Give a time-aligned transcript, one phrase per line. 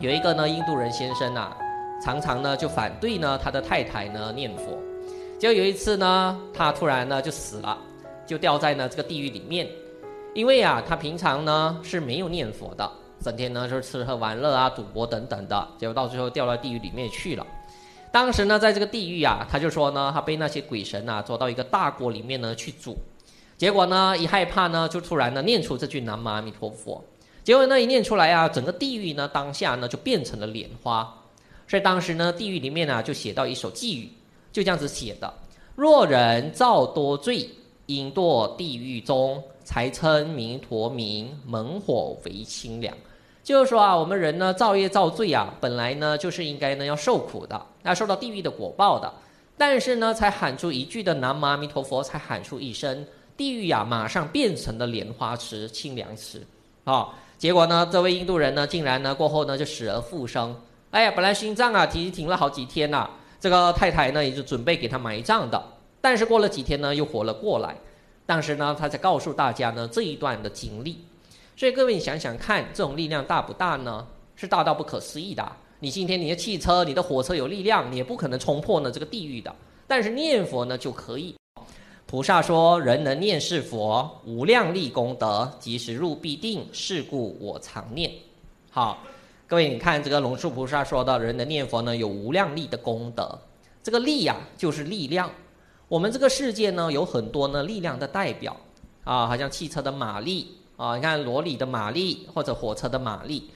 [0.00, 1.56] 有一个呢印度人先生啊，
[2.00, 4.78] 常常呢就反对呢他的太太呢念佛，
[5.40, 7.76] 结果有一次呢，他突然呢就死了，
[8.24, 9.68] 就掉在呢这个地狱里面，
[10.34, 12.88] 因为啊他平常呢是没有念佛的，
[13.20, 17.44] 整天呢就是吃喝玩乐啊、赌博等等的，结果到最后掉到地狱里面去了。
[18.12, 22.94] 当时呢在这个地狱啊，他就说呢他被那些鬼神啊捉到一个大锅里面呢去煮，
[23.56, 27.04] 结果呢一害怕呢就突然呢念出这句南无阿弥陀佛。
[27.48, 31.10] 结果呢，一念出来啊，整个地狱呢，当下呢就变成了莲花。
[31.66, 34.12] 所以当时呢，地狱里面呢就写到一首偈语，
[34.52, 35.32] 就这样子写的：
[35.74, 37.48] 若人造多罪，
[37.86, 42.94] 应堕地狱中，才称弥陀名，猛火为清凉。
[43.42, 49.10] 就是说啊，我们人呢造业造罪啊，本来呢就是应该呢要受苦的，要受到地狱的果报的。
[49.56, 53.06] 但是呢，才喊出一句的南无阿弥陀佛，才喊出一声，
[53.38, 56.46] 地狱、啊，马上变成了莲花池、清凉池，
[56.84, 57.08] 啊、
[57.38, 60.54] 结果呢，这位印度人呢，竟然呢过后呢就死而复生。
[60.90, 65.62] 哎呀，本来心脏啊停停了好几天呐、这个太太呢也就准备给他埋葬的。
[66.00, 67.76] 但是过了几天呢，又活了过来。
[68.26, 71.04] 当时呢，他才告诉大家呢这一段的经历。
[71.56, 74.04] 所以各位你想想看，这种力量大不大呢？
[74.34, 75.52] 是大到不可思议的。
[75.78, 79.54] 你今天你的汽车、你的火车有力量，你也不可能冲破呢这个地狱的。
[79.86, 81.37] 但是念佛呢就可以。
[82.10, 86.66] 菩萨说：“人能念是佛，无量力功德，即时入必定。
[86.72, 88.10] 是故我常念。”
[88.72, 89.00] 好，
[89.46, 93.38] 各位，你看这个龙树菩萨说的，人能念佛呢，有无量力的功德。
[93.82, 95.30] 这个力呀、就是力量。
[95.86, 98.56] 我们这个世界呢，有很多呢力量的代表
[99.04, 103.50] 啊，好像汽车的马力啊，你看罗里的马力或者火车的马力，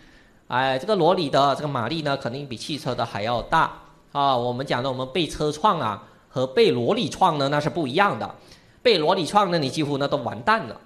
[0.48, 3.80] 哎，这个罗里的这个马力呢，肯定比汽车的还要大
[4.12, 4.36] 啊。
[4.36, 6.06] 我们讲的，我们被车撞啊。
[6.32, 8.34] 和被罗里撞呢，那是不一样的。
[8.82, 10.80] 被罗里撞呢，你几乎呢都完蛋了。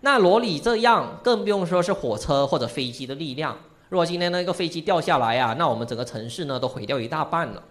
[0.00, 3.56] 那罗里这样，更不用说是火车或者飞机的力量。
[3.88, 7.62] 如果今天那个飞机掉下来啊，那我们整个城市呢都毁掉一大半了。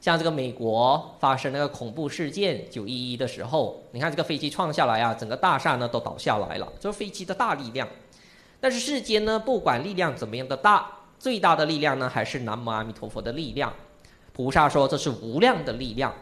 [0.00, 7.86] 像这个美国发生那个恐怖事件九一一的时候，你看这个飞机撞下来啊，整个大厦呢都倒下来了，这是飞机的大力量。
[8.58, 10.86] 但是世间呢，不管力量怎么样的大，
[11.18, 13.72] 最大的力量呢还是南无阿弥陀佛的力量。
[14.32, 16.12] 菩萨说这是无量的力量。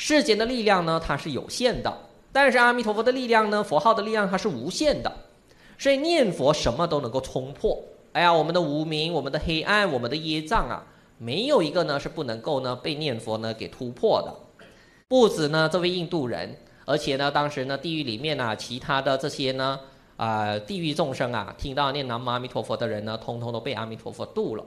[0.00, 1.90] 世间的力量呢，它是有限的；
[2.30, 5.12] 但是阿弥陀佛的力量呢，佛号的力量它是无限的。
[5.76, 7.76] 所以念佛什么都能够冲破。
[8.12, 10.86] 哎呀，我们的无明、我们的黑暗、我们的业障啊，
[11.18, 14.32] 没有一个呢是不能够呢被念佛呢给突破的。
[15.08, 19.80] 不止呢这位印度人，而且呢当时呢地狱里面啊其他的这些呢
[20.16, 24.64] 啊、呃、地狱众生啊，听到念南无阿弥陀佛的人呢，通通都被阿弥陀佛度了。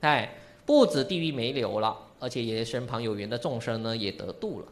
[0.00, 0.32] 哎，
[0.64, 1.94] 不止地狱没留了。
[2.20, 4.66] 而且也身旁有缘的众生呢，也得度了。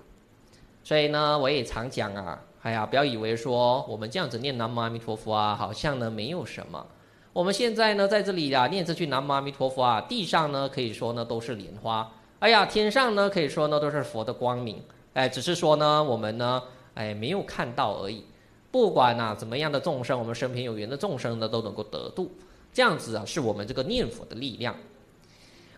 [0.84, 6.86] 所以呢，我也常讲啊，哎呀，不要以为说我们这样子念南无阿弥陀佛啊，好像呢没有什么。
[7.32, 14.82] 我们现在呢在这里啊念这句南无阿弥陀佛啊，地上呢可以说呢都是莲花，哎呀，天上呢可以说呢都是佛的光明。
[15.14, 16.62] 哎，只是说呢我们呢
[16.94, 18.24] 哎没有看到而已。
[18.70, 22.30] 不管啊怎么样的众生，我们身边有缘的众生呢都能够得度。
[22.72, 24.74] 这样子啊是我们这个念佛的力量。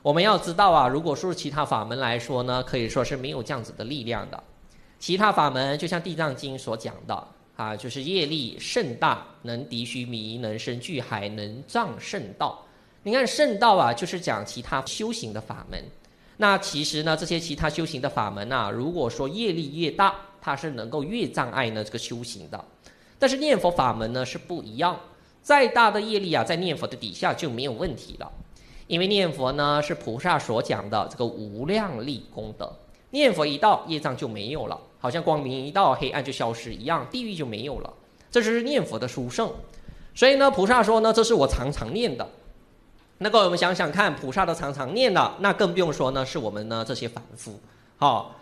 [0.03, 4.43] 我们要知道啊，如果说是其他法门来说呢，可以说是没有这样子的力量的。
[4.99, 12.65] 其他法门就像《地藏经》所讲的啊，就是业力甚大，能敌须弥，能生巨海，能障圣道。
[13.03, 15.83] 你看圣道啊，就是讲其他修行的法门。
[16.39, 22.65] 那其实呢，这些其他修行的法门啊，如果说业力越大，它是能够越障碍呢这个修行的。
[23.19, 24.99] 但是念佛法门呢是不一样，
[25.43, 28.33] 再大的业力啊，在念佛的底下就没有问题了。
[28.91, 32.75] 因为念佛呢是菩萨所讲的这个无量力功德，
[33.11, 37.95] 念佛一到，业障就没有了，好像光明一到，黑暗就消失一样，地狱就没有了。
[38.33, 39.49] 这就是念佛的殊胜。
[40.13, 42.29] 所以呢，菩萨说呢，这是我常常念的。
[43.19, 47.61] 那个我们想想看，菩萨都常常念的，那更不用说呢，是我们呢这些凡夫。
[47.97, 48.35] 好，